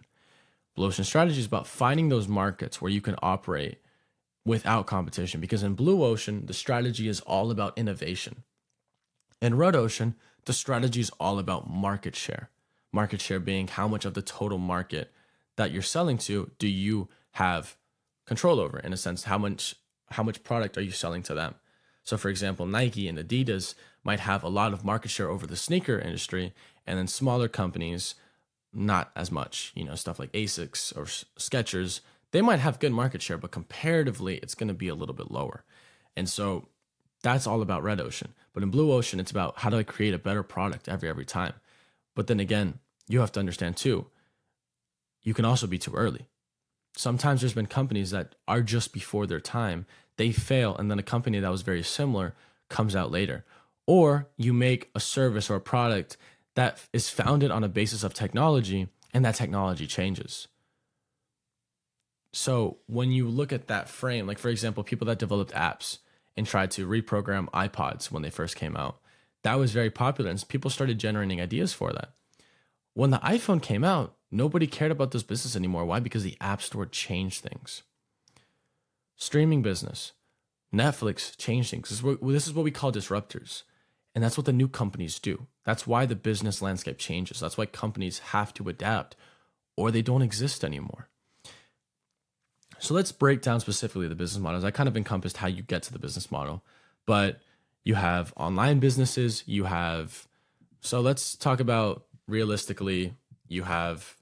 Blue 0.79 0.87
ocean 0.87 1.05
strategy 1.05 1.41
is 1.41 1.47
about 1.47 1.67
finding 1.67 2.09
those 2.09 2.29
markets 2.29 2.81
where 2.81 2.89
you 2.89 3.01
can 3.01 3.17
operate 3.21 3.79
without 4.45 4.87
competition 4.87 5.41
because 5.41 5.65
in 5.65 5.75
blue 5.75 6.05
ocean, 6.05 6.47
the 6.47 6.55
strategy 6.55 7.09
is 7.09 7.21
all 7.23 7.51
about 7.51 7.77
innovation. 7.77 8.45
In 9.43 9.57
red 9.57 9.75
ocean, 9.75 10.15
the 10.45 10.53
strategy 10.53 11.01
is 11.01 11.11
all 11.19 11.41
about 11.41 11.69
market 11.69 12.15
share. 12.15 12.51
Market 12.93 13.21
share 13.21 13.41
being 13.41 13.67
how 13.67 13.89
much 13.89 14.05
of 14.05 14.15
the 14.15 14.23
total 14.23 14.59
market 14.59 15.11
that 15.57 15.73
you're 15.73 15.83
selling 15.83 16.17
to 16.19 16.53
do 16.61 16.69
you 16.69 17.09
have 17.33 17.77
control 18.25 18.61
over 18.61 18.79
in 18.79 18.93
a 18.93 18.97
sense 18.97 19.25
how 19.25 19.37
much 19.37 19.75
how 20.13 20.23
much 20.23 20.45
product 20.45 20.79
are 20.79 20.83
you 20.83 20.93
selling 20.93 21.25
to 21.25 21.35
them 21.35 21.57
so 22.05 22.17
for 22.17 22.29
example 22.29 22.67
nike 22.67 23.09
and 23.09 23.19
adidas 23.19 23.75
might 24.05 24.21
have 24.21 24.45
a 24.45 24.49
lot 24.49 24.73
of 24.73 24.85
market 24.85 25.11
share 25.11 25.29
over 25.29 25.47
the 25.47 25.57
sneaker 25.57 25.99
industry 25.99 26.55
and 26.87 26.99
then 26.99 27.09
smaller 27.09 27.49
companies 27.49 28.15
not 28.73 29.11
as 29.17 29.33
much 29.33 29.73
you 29.75 29.85
know 29.85 29.95
stuff 29.95 30.19
like 30.19 30.33
asics 30.33 30.97
or 30.97 31.05
skechers 31.39 32.01
they 32.31 32.43
might 32.43 32.61
have 32.61 32.79
good 32.79 32.93
market 32.93 33.23
share 33.23 33.39
but 33.39 33.51
comparatively 33.51 34.37
it's 34.37 34.55
going 34.55 34.69
to 34.69 34.75
be 34.75 34.89
a 34.89 34.95
little 34.95 35.15
bit 35.15 35.31
lower. 35.31 35.65
And 36.17 36.29
so 36.29 36.69
that's 37.23 37.47
all 37.47 37.63
about 37.63 37.83
red 37.83 38.01
ocean. 38.01 38.35
But 38.53 38.63
in 38.63 38.71
blue 38.71 38.93
ocean 38.93 39.21
it's 39.21 39.31
about 39.31 39.59
how 39.59 39.71
do 39.71 39.79
i 39.79 39.83
create 39.83 40.15
a 40.15 40.19
better 40.19 40.43
product 40.43 40.89
every 40.89 41.09
every 41.09 41.25
time? 41.25 41.55
But 42.15 42.27
then 42.27 42.41
again 42.41 42.81
you 43.09 43.21
have 43.21 43.33
to 43.33 43.41
understand 43.41 43.77
too 43.77 44.07
you 45.23 45.35
can 45.35 45.45
also 45.45 45.67
be 45.67 45.79
too 45.79 45.95
early. 45.95 46.27
Sometimes 46.97 47.41
there's 47.41 47.53
been 47.53 47.67
companies 47.67 48.11
that 48.11 48.35
are 48.47 48.63
just 48.63 48.93
before 48.93 49.27
their 49.27 49.41
time 49.41 49.87
they 50.17 50.33
fail 50.33 50.77
and 50.77 50.91
then 50.91 50.99
a 50.99 51.03
company 51.03 51.39
that 51.39 51.51
was 51.51 51.63
very 51.63 51.83
similar 51.83 52.35
comes 52.69 52.95
out 52.95 53.11
later. 53.11 53.45
Or 53.87 54.29
you 54.37 54.53
make 54.53 54.91
a 54.95 55.01
service 55.01 55.49
or 55.49 55.57
a 55.57 55.61
product 55.61 56.17
that 56.59 56.81
is 56.93 57.09
founded 57.09 57.51
on 57.51 57.63
a 57.63 57.69
basis 57.69 58.03
of 58.03 58.13
technology 58.13 58.89
and 59.15 59.25
that 59.25 59.35
technology 59.35 59.87
changes 59.87 60.49
so 62.33 62.79
when 62.87 63.11
you 63.11 63.29
look 63.29 63.53
at 63.53 63.69
that 63.69 63.89
frame 63.89 64.27
like 64.27 64.39
for 64.39 64.49
example 64.49 64.83
people 64.83 65.07
that 65.07 65.19
developed 65.19 65.53
apps 65.53 65.99
and 66.39 66.47
tried 66.47 66.71
to 66.71 66.87
reprogram 66.87 67.51
iPods 67.51 68.13
when 68.13 68.23
they 68.23 68.31
first 68.31 68.55
came 68.55 68.77
out. 68.77 69.01
That 69.43 69.57
was 69.57 69.73
very 69.73 69.91
popular, 69.91 70.31
and 70.31 70.49
people 70.49 70.71
started 70.71 70.99
generating 71.01 71.41
ideas 71.41 71.73
for 71.73 71.93
that. 71.93 72.13
When 72.95 73.11
the 73.11 73.19
iPhone 73.19 73.61
came 73.61 73.83
out, 73.83 74.15
nobody 74.31 74.69
cared 74.69 74.93
about 74.93 75.11
this 75.11 75.25
business 75.25 75.57
anymore. 75.57 75.85
Why? 75.85 75.99
Because 75.99 76.23
the 76.23 76.37
App 76.41 76.63
Store 76.63 76.87
changed 76.87 77.43
things. 77.43 77.83
Streaming 79.17 79.63
business, 79.63 80.13
Netflix 80.73 81.37
changed 81.37 81.73
things. 81.73 81.89
This 81.89 81.99
is 81.99 82.05
what, 82.05 82.25
this 82.25 82.47
is 82.47 82.55
what 82.55 82.65
we 82.65 82.71
call 82.71 82.93
disruptors. 82.93 83.65
And 84.15 84.23
that's 84.23 84.37
what 84.37 84.47
the 84.47 84.53
new 84.53 84.69
companies 84.69 85.19
do. 85.19 85.49
That's 85.69 85.87
why 85.87 86.07
the 86.07 86.17
business 86.17 86.63
landscape 86.63 86.97
changes. 86.97 87.41
That's 87.41 87.59
why 87.59 87.67
companies 87.67 88.21
have 88.21 88.55
to 88.55 88.71
adapt 88.71 89.17
or 89.77 89.91
they 89.91 90.01
don't 90.01 90.23
exist 90.23 90.65
anymore. 90.65 91.11
So 92.79 92.95
let's 92.95 93.13
break 93.13 93.43
down 93.43 93.61
specifically 93.61 94.09
the 94.09 94.15
business 94.15 94.43
models. 94.43 94.65
I 94.65 94.71
kind 94.71 94.89
of 94.89 94.97
encompassed 94.97 95.37
how 95.37 95.47
you 95.47 95.61
get 95.61 95.83
to 95.83 95.93
the 95.93 95.99
business 95.99 96.31
model, 96.31 96.65
but 97.05 97.43
you 97.85 97.97
have 97.97 98.33
online 98.35 98.79
businesses, 98.79 99.45
you 99.45 99.65
have 99.65 100.27
so 100.81 101.03
let's 101.03 101.37
talk 101.37 101.61
about 101.61 102.07
realistically, 102.27 103.13
you 103.47 103.65
have 103.65 104.17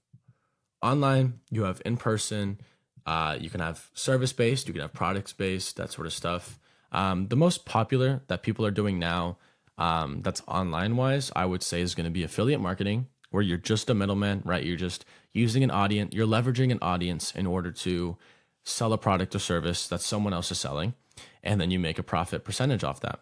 online, 0.82 1.38
you 1.52 1.62
have 1.62 1.80
in 1.84 1.96
person, 1.96 2.60
uh, 3.06 3.38
you 3.40 3.50
can 3.50 3.60
have 3.60 3.88
service 3.94 4.32
based, 4.32 4.66
you 4.66 4.72
can 4.72 4.82
have 4.82 4.92
products 4.92 5.32
based, 5.32 5.76
that 5.76 5.92
sort 5.92 6.08
of 6.08 6.12
stuff. 6.12 6.58
Um, 6.90 7.28
the 7.28 7.36
most 7.36 7.64
popular 7.64 8.22
that 8.26 8.42
people 8.42 8.66
are 8.66 8.72
doing 8.72 8.98
now, 8.98 9.36
um, 9.78 10.22
that's 10.22 10.42
online 10.48 10.96
wise, 10.96 11.30
I 11.36 11.44
would 11.44 11.62
say 11.62 11.80
is 11.80 11.94
going 11.94 12.04
to 12.04 12.10
be 12.10 12.22
affiliate 12.22 12.60
marketing, 12.60 13.08
where 13.30 13.42
you're 13.42 13.58
just 13.58 13.90
a 13.90 13.94
middleman, 13.94 14.42
right? 14.44 14.64
You're 14.64 14.76
just 14.76 15.04
using 15.32 15.62
an 15.62 15.70
audience, 15.70 16.14
you're 16.14 16.26
leveraging 16.26 16.72
an 16.72 16.78
audience 16.80 17.32
in 17.34 17.46
order 17.46 17.70
to 17.70 18.16
sell 18.64 18.92
a 18.92 18.98
product 18.98 19.34
or 19.34 19.38
service 19.38 19.86
that 19.88 20.00
someone 20.00 20.32
else 20.32 20.50
is 20.50 20.58
selling, 20.58 20.94
and 21.42 21.60
then 21.60 21.70
you 21.70 21.78
make 21.78 21.98
a 21.98 22.02
profit 22.02 22.44
percentage 22.44 22.84
off 22.84 23.00
that. 23.00 23.20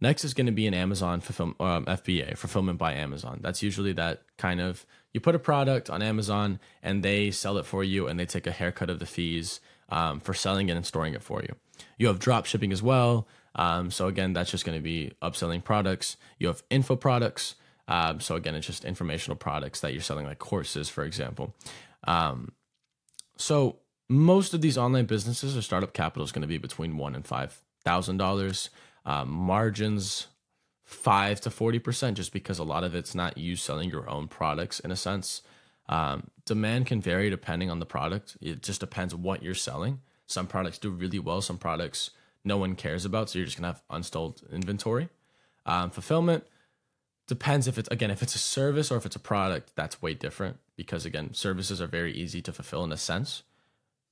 Next 0.00 0.24
is 0.24 0.34
going 0.34 0.46
to 0.46 0.52
be 0.52 0.66
an 0.66 0.74
Amazon 0.74 1.22
um, 1.38 1.86
FBA, 1.86 2.36
fulfillment 2.36 2.78
by 2.78 2.92
Amazon. 2.92 3.40
That's 3.42 3.62
usually 3.62 3.92
that 3.94 4.22
kind 4.36 4.60
of 4.60 4.84
you 5.14 5.20
put 5.20 5.34
a 5.34 5.38
product 5.38 5.88
on 5.88 6.02
Amazon 6.02 6.60
and 6.82 7.02
they 7.02 7.30
sell 7.30 7.56
it 7.56 7.64
for 7.64 7.82
you 7.82 8.06
and 8.06 8.20
they 8.20 8.26
take 8.26 8.46
a 8.46 8.52
haircut 8.52 8.90
of 8.90 8.98
the 8.98 9.06
fees 9.06 9.60
um, 9.88 10.20
for 10.20 10.34
selling 10.34 10.68
it 10.68 10.76
and 10.76 10.84
storing 10.84 11.14
it 11.14 11.22
for 11.22 11.40
you. 11.40 11.54
You 11.96 12.08
have 12.08 12.18
drop 12.18 12.44
shipping 12.44 12.72
as 12.72 12.82
well. 12.82 13.26
Um, 13.56 13.90
so 13.90 14.06
again, 14.06 14.32
that's 14.32 14.50
just 14.50 14.64
going 14.64 14.78
to 14.78 14.82
be 14.82 15.12
upselling 15.22 15.64
products. 15.64 16.16
You 16.38 16.46
have 16.48 16.62
info 16.70 16.94
products. 16.94 17.56
Um, 17.88 18.20
so 18.20 18.36
again, 18.36 18.54
it's 18.54 18.66
just 18.66 18.84
informational 18.84 19.36
products 19.36 19.80
that 19.80 19.92
you're 19.92 20.02
selling, 20.02 20.26
like 20.26 20.38
courses, 20.38 20.88
for 20.88 21.04
example. 21.04 21.54
Um, 22.04 22.52
so 23.36 23.78
most 24.08 24.54
of 24.54 24.60
these 24.60 24.78
online 24.78 25.06
businesses 25.06 25.56
or 25.56 25.62
startup 25.62 25.92
capital 25.92 26.24
is 26.24 26.32
going 26.32 26.42
to 26.42 26.48
be 26.48 26.58
between 26.58 26.96
one 26.96 27.14
and 27.14 27.26
five 27.26 27.60
thousand 27.84 28.14
um, 28.14 28.18
dollars. 28.18 28.70
Margins 29.26 30.26
five 30.84 31.40
to 31.40 31.50
forty 31.50 31.78
percent, 31.78 32.16
just 32.16 32.32
because 32.32 32.58
a 32.58 32.64
lot 32.64 32.84
of 32.84 32.94
it's 32.94 33.14
not 33.14 33.38
you 33.38 33.56
selling 33.56 33.90
your 33.90 34.08
own 34.08 34.28
products 34.28 34.80
in 34.80 34.90
a 34.90 34.96
sense. 34.96 35.42
Um, 35.88 36.30
demand 36.44 36.86
can 36.86 37.00
vary 37.00 37.30
depending 37.30 37.70
on 37.70 37.78
the 37.78 37.86
product. 37.86 38.36
It 38.40 38.62
just 38.62 38.80
depends 38.80 39.14
what 39.14 39.42
you're 39.42 39.54
selling. 39.54 40.00
Some 40.26 40.46
products 40.46 40.78
do 40.78 40.90
really 40.90 41.20
well. 41.20 41.40
Some 41.40 41.58
products 41.58 42.10
no 42.46 42.56
one 42.56 42.76
cares 42.76 43.04
about, 43.04 43.28
so 43.28 43.38
you're 43.38 43.46
just 43.46 43.58
gonna 43.58 43.68
have 43.68 43.82
unsold 43.90 44.42
inventory. 44.50 45.08
Um, 45.66 45.90
fulfillment 45.90 46.44
depends 47.26 47.66
if 47.66 47.76
it's 47.76 47.88
again 47.88 48.10
if 48.10 48.22
it's 48.22 48.36
a 48.36 48.38
service 48.38 48.90
or 48.90 48.96
if 48.96 49.04
it's 49.04 49.16
a 49.16 49.20
product. 49.20 49.72
That's 49.74 50.00
way 50.00 50.14
different 50.14 50.58
because 50.76 51.04
again 51.04 51.34
services 51.34 51.80
are 51.80 51.86
very 51.86 52.12
easy 52.12 52.40
to 52.42 52.52
fulfill 52.52 52.84
in 52.84 52.92
a 52.92 52.96
sense 52.96 53.42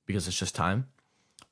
because 0.05 0.27
it's 0.27 0.37
just 0.37 0.53
time. 0.53 0.87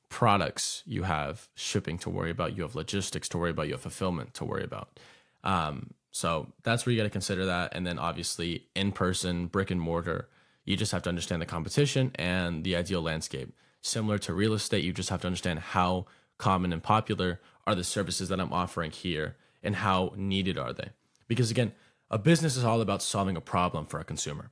Products, 0.08 0.82
you 0.86 1.02
have 1.04 1.48
shipping 1.54 1.98
to 1.98 2.10
worry 2.10 2.30
about, 2.30 2.56
you 2.56 2.62
have 2.62 2.76
logistics 2.76 3.28
to 3.30 3.38
worry 3.38 3.50
about, 3.50 3.66
you 3.66 3.72
have 3.72 3.80
fulfillment 3.80 4.34
to 4.34 4.44
worry 4.44 4.62
about. 4.62 5.00
Um, 5.42 5.94
so 6.10 6.52
that's 6.62 6.86
where 6.86 6.92
you 6.92 6.98
got 6.98 7.04
to 7.04 7.10
consider 7.10 7.46
that. 7.46 7.74
And 7.74 7.84
then 7.84 7.98
obviously, 7.98 8.68
in 8.76 8.92
person, 8.92 9.46
brick 9.46 9.72
and 9.72 9.80
mortar, 9.80 10.28
you 10.64 10.76
just 10.76 10.92
have 10.92 11.02
to 11.02 11.08
understand 11.08 11.42
the 11.42 11.46
competition 11.46 12.12
and 12.14 12.62
the 12.62 12.76
ideal 12.76 13.02
landscape. 13.02 13.52
Similar 13.82 14.18
to 14.18 14.32
real 14.32 14.54
estate, 14.54 14.84
you 14.84 14.92
just 14.92 15.10
have 15.10 15.22
to 15.22 15.26
understand 15.26 15.58
how 15.58 16.06
common 16.38 16.72
and 16.72 16.82
popular 16.82 17.40
are 17.66 17.74
the 17.74 17.84
services 17.84 18.28
that 18.28 18.40
I'm 18.40 18.52
offering 18.52 18.90
here 18.90 19.36
and 19.62 19.76
how 19.76 20.12
needed 20.16 20.58
are 20.58 20.72
they. 20.72 20.90
Because 21.28 21.50
again, 21.50 21.72
a 22.10 22.18
business 22.18 22.56
is 22.56 22.64
all 22.64 22.80
about 22.80 23.02
solving 23.02 23.36
a 23.36 23.40
problem 23.40 23.86
for 23.86 23.98
a 23.98 24.04
consumer, 24.04 24.50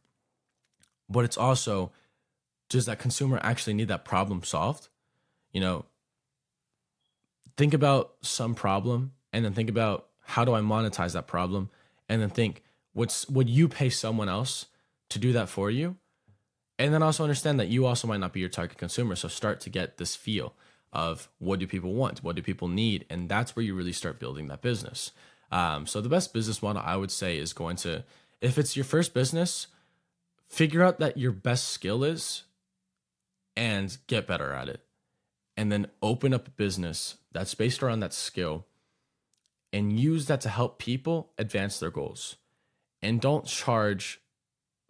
but 1.09 1.25
it's 1.25 1.37
also 1.37 1.93
does 2.69 2.87
that 2.87 2.99
consumer 2.99 3.39
actually 3.43 3.75
need 3.75 3.89
that 3.89 4.05
problem 4.05 4.43
solved? 4.43 4.89
You 5.53 5.61
know, 5.61 5.85
think 7.59 7.75
about 7.75 8.15
some 8.23 8.55
problem 8.55 9.13
and 9.33 9.45
then 9.45 9.53
think 9.53 9.69
about 9.69 10.09
how 10.21 10.45
do 10.45 10.55
I 10.55 10.61
monetize 10.61 11.13
that 11.13 11.27
problem 11.27 11.69
and 12.09 12.23
then 12.23 12.31
think 12.31 12.63
what's 12.95 13.29
would 13.29 13.51
you 13.51 13.69
pay 13.69 13.91
someone 13.91 14.29
else 14.29 14.67
to 15.11 15.19
do 15.19 15.33
that 15.35 15.51
for 15.51 15.71
you? 15.71 15.97
And 16.79 16.95
then 16.95 17.03
also 17.03 17.23
understand 17.23 17.61
that 17.61 17.69
you 17.69 17.85
also 17.85 18.09
might 18.09 18.21
not 18.21 18.33
be 18.33 18.41
your 18.41 18.49
target 18.49 18.79
consumer. 18.79 19.15
So 19.15 19.29
start 19.29 19.61
to 19.61 19.71
get 19.71 19.99
this 19.99 20.17
feel 20.17 20.55
of 20.93 21.29
what 21.39 21.59
do 21.59 21.67
people 21.67 21.95
want? 21.95 22.23
What 22.23 22.37
do 22.37 22.43
people 22.43 22.69
need? 22.69 23.07
And 23.09 23.29
that's 23.29 23.57
where 23.57 23.65
you 23.65 23.75
really 23.75 23.93
start 23.93 24.19
building 24.21 24.49
that 24.49 24.63
business. 24.63 25.13
Um, 25.51 25.87
so 25.87 26.01
the 26.01 26.09
best 26.09 26.33
business 26.33 26.63
model 26.63 26.83
I 26.85 26.97
would 26.97 27.11
say 27.11 27.39
is 27.39 27.53
going 27.53 27.77
to, 27.77 28.05
if 28.41 28.59
it's 28.59 28.77
your 28.77 28.85
first 28.85 29.15
business, 29.15 29.69
figure 30.49 30.83
out 30.83 30.99
that 30.99 31.17
your 31.17 31.33
best 31.33 31.69
skill 31.69 32.05
is 32.05 32.45
and 33.57 33.97
get 34.07 34.27
better 34.27 34.53
at 34.53 34.69
it. 34.69 34.81
And 35.57 35.71
then 35.71 35.89
open 36.03 36.33
up 36.33 36.49
a 36.49 36.53
business 36.53 37.17
that's 37.33 37.55
based 37.55 37.83
around 37.83 38.01
that 38.01 38.15
skill 38.15 38.67
and 39.73 39.99
use 39.99 40.27
that 40.27 40.41
to 40.43 40.49
help 40.49 40.79
people 40.79 41.31
advance 41.39 41.79
their 41.79 41.91
goals. 41.91 42.37
And 43.03 43.21
don't 43.21 43.47
charge 43.47 44.21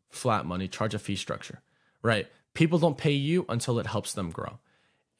flat 0.08 0.44
money, 0.46 0.68
charge 0.68 0.94
a 0.94 0.98
fee 0.98 1.16
structure, 1.16 1.62
right? 2.02 2.28
People 2.54 2.78
don't 2.78 2.98
pay 2.98 3.12
you 3.12 3.44
until 3.48 3.78
it 3.78 3.86
helps 3.86 4.12
them 4.12 4.30
grow. 4.30 4.58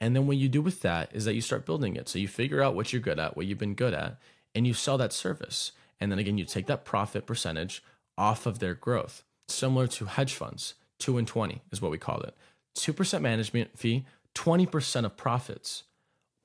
And 0.03 0.17
then 0.17 0.27
what 0.27 0.37
you 0.37 0.49
do 0.49 0.61
with 0.61 0.83
that 0.83 1.11
is 1.15 1.27
that 1.27 1.35
you 1.35 1.41
start 1.41 1.65
building 1.65 1.95
it. 1.95 2.09
So 2.09 2.19
you 2.19 2.27
figure 2.27 2.61
out 2.61 2.75
what 2.75 2.93
you're 2.93 3.01
good 3.01 3.21
at, 3.21 3.37
what 3.37 3.47
you've 3.47 3.59
been 3.59 3.77
good 3.77 3.95
at, 3.95 4.19
and 4.53 4.67
you 4.67 4.75
sell 4.75 4.99
that 4.99 5.13
service. 5.13 5.71
And 6.01 6.11
then 6.11 6.19
again, 6.19 6.39
you 6.39 6.45
take 6.45 6.67
that 6.67 6.85
profit 6.85 7.25
percentage 7.25 7.85
off 8.19 8.45
of 8.45 8.59
their 8.59 8.75
growth. 8.75 9.23
similar 9.49 9.87
to 9.87 10.07
hedge 10.07 10.35
funds. 10.35 10.75
Two 10.99 11.19
and 11.19 11.29
20 11.29 11.63
is 11.71 11.81
what 11.81 11.93
we 11.93 11.99
call 11.99 12.21
it. 12.21 12.35
2% 12.77 13.21
management 13.21 13.79
fee, 13.79 14.05
20% 14.35 15.05
of 15.05 15.17
profits. 15.17 15.85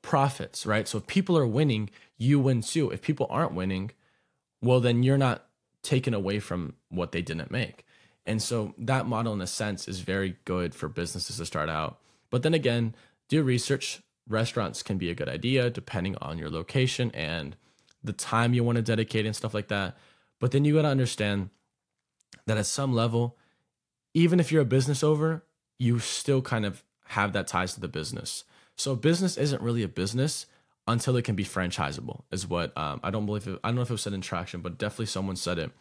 Profits, 0.03 0.67
right? 0.67 0.87
So 0.87 0.99
if 0.99 1.07
people 1.07 1.35
are 1.35 1.47
winning, 1.47 1.89
you 2.15 2.39
win 2.39 2.61
too. 2.61 2.91
If 2.91 3.01
people 3.01 3.25
aren't 3.31 3.53
winning, 3.53 3.89
well, 4.61 4.81
then 4.81 5.01
you're 5.01 5.17
not 5.17 5.47
taken 5.81 6.13
away 6.13 6.39
from 6.39 6.75
what 6.89 7.11
they 7.11 7.23
didn't 7.23 7.49
make. 7.49 7.85
And 8.23 8.39
so 8.39 8.75
that 8.77 9.07
model, 9.07 9.33
in 9.33 9.41
a 9.41 9.47
sense, 9.47 9.87
is 9.87 10.01
very 10.01 10.37
good 10.45 10.75
for 10.75 10.87
businesses 10.87 11.37
to 11.37 11.45
start 11.45 11.69
out. 11.69 11.99
But 12.29 12.43
then 12.43 12.53
again, 12.53 12.93
do 13.27 13.43
research. 13.43 14.01
Restaurants 14.27 14.83
can 14.83 14.97
be 14.97 15.09
a 15.09 15.15
good 15.15 15.29
idea 15.29 15.69
depending 15.69 16.17
on 16.21 16.37
your 16.37 16.49
location 16.49 17.11
and 17.13 17.55
the 18.03 18.13
time 18.13 18.53
you 18.53 18.63
want 18.63 18.75
to 18.75 18.81
dedicate 18.81 19.25
and 19.25 19.35
stuff 19.35 19.53
like 19.53 19.69
that. 19.69 19.97
But 20.39 20.51
then 20.51 20.65
you 20.65 20.73
got 20.73 20.83
to 20.83 20.89
understand 20.89 21.49
that 22.45 22.57
at 22.57 22.65
some 22.65 22.93
level, 22.93 23.37
even 24.13 24.39
if 24.39 24.51
you're 24.51 24.61
a 24.61 24.65
business 24.65 25.03
owner, 25.03 25.43
you 25.79 25.99
still 25.99 26.41
kind 26.41 26.65
of 26.65 26.83
have 27.07 27.33
that 27.33 27.47
ties 27.47 27.73
to 27.73 27.79
the 27.79 27.87
business. 27.87 28.43
So 28.75 28.95
business 28.95 29.37
isn't 29.37 29.61
really 29.61 29.83
a 29.83 29.87
business 29.87 30.45
until 30.87 31.15
it 31.17 31.23
can 31.23 31.35
be 31.35 31.43
franchisable. 31.43 32.23
Is 32.31 32.47
what 32.47 32.77
um, 32.77 32.99
I 33.03 33.11
don't 33.11 33.25
believe. 33.25 33.47
It, 33.47 33.59
I 33.63 33.69
don't 33.69 33.75
know 33.75 33.81
if 33.81 33.89
it 33.89 33.93
was 33.93 34.01
said 34.01 34.13
in 34.13 34.21
Traction, 34.21 34.61
but 34.61 34.77
definitely 34.77 35.07
someone 35.07 35.35
said 35.35 35.57
it 35.59 35.71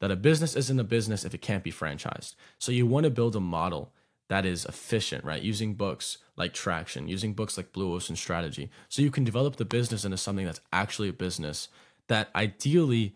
that 0.00 0.10
a 0.10 0.16
business 0.16 0.56
isn't 0.56 0.80
a 0.80 0.84
business 0.84 1.24
if 1.24 1.34
it 1.34 1.40
can't 1.40 1.62
be 1.62 1.72
franchised. 1.72 2.34
So 2.58 2.72
you 2.72 2.86
want 2.86 3.04
to 3.04 3.10
build 3.10 3.36
a 3.36 3.40
model 3.40 3.92
that 4.28 4.46
is 4.46 4.64
efficient, 4.64 5.24
right? 5.24 5.42
Using 5.42 5.74
books 5.74 6.18
like 6.36 6.54
Traction, 6.54 7.08
using 7.08 7.34
books 7.34 7.56
like 7.56 7.72
Blue 7.72 7.92
Ocean 7.94 8.16
Strategy. 8.16 8.70
So 8.88 9.02
you 9.02 9.10
can 9.10 9.24
develop 9.24 9.56
the 9.56 9.64
business 9.64 10.04
into 10.04 10.16
something 10.16 10.46
that's 10.46 10.60
actually 10.72 11.08
a 11.08 11.12
business 11.12 11.68
that 12.08 12.28
ideally 12.34 13.14